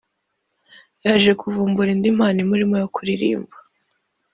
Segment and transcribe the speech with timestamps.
[1.03, 3.55] yaje kuvumbura indi mpano imurimo yo kuririmba